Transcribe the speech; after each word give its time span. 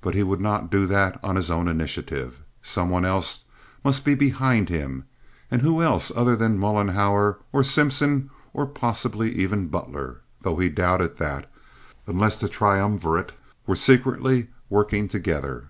But 0.00 0.14
he 0.16 0.24
would 0.24 0.40
not 0.40 0.72
do 0.72 0.86
that 0.86 1.20
on 1.22 1.36
his 1.36 1.48
own 1.48 1.68
initiative. 1.68 2.40
Some 2.62 2.90
one 2.90 3.04
else 3.04 3.44
must 3.84 4.04
be 4.04 4.16
behind 4.16 4.68
him 4.68 5.04
and 5.52 5.62
who 5.62 5.80
else 5.82 6.10
other 6.16 6.34
than 6.34 6.58
Mollenhauer, 6.58 7.38
or 7.52 7.62
Simpson, 7.62 8.30
or 8.52 8.66
possibly 8.66 9.30
even 9.30 9.68
Butler, 9.68 10.22
though 10.40 10.56
he 10.56 10.68
doubted 10.68 11.18
that, 11.18 11.48
unless 12.08 12.40
the 12.40 12.48
triumvirate 12.48 13.30
were 13.64 13.76
secretly 13.76 14.48
working 14.68 15.06
together. 15.06 15.68